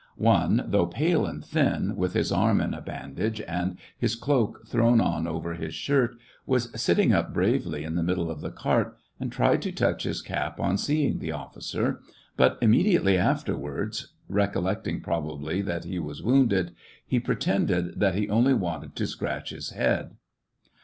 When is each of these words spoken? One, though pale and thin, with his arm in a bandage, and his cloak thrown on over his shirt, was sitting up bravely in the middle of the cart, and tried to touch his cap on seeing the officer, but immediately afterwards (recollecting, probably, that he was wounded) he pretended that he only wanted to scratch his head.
One, 0.17 0.63
though 0.67 0.87
pale 0.87 1.27
and 1.27 1.45
thin, 1.45 1.95
with 1.95 2.13
his 2.15 2.31
arm 2.31 2.59
in 2.59 2.73
a 2.73 2.81
bandage, 2.81 3.39
and 3.39 3.77
his 3.95 4.15
cloak 4.15 4.65
thrown 4.67 4.99
on 4.99 5.27
over 5.27 5.53
his 5.53 5.75
shirt, 5.75 6.15
was 6.47 6.71
sitting 6.81 7.13
up 7.13 7.35
bravely 7.35 7.83
in 7.83 7.93
the 7.93 8.01
middle 8.01 8.31
of 8.31 8.41
the 8.41 8.49
cart, 8.49 8.97
and 9.19 9.31
tried 9.31 9.61
to 9.61 9.71
touch 9.71 10.01
his 10.01 10.23
cap 10.23 10.59
on 10.59 10.79
seeing 10.79 11.19
the 11.19 11.31
officer, 11.33 11.99
but 12.35 12.57
immediately 12.61 13.15
afterwards 13.15 14.07
(recollecting, 14.27 15.01
probably, 15.01 15.61
that 15.61 15.83
he 15.83 15.99
was 15.99 16.23
wounded) 16.23 16.73
he 17.05 17.19
pretended 17.19 17.99
that 17.99 18.15
he 18.15 18.27
only 18.27 18.55
wanted 18.55 18.95
to 18.95 19.05
scratch 19.05 19.51
his 19.51 19.69
head. 19.69 20.15